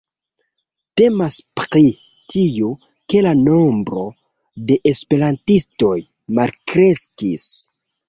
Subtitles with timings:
[1.01, 1.83] Temas pri
[2.37, 2.71] tio,
[3.15, 4.09] ke la nombro
[4.73, 5.95] de esperantistoj
[6.41, 7.51] malkreskis.